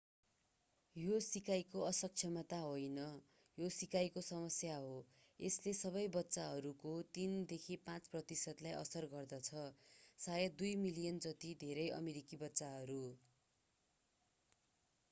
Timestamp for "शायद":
10.19-10.59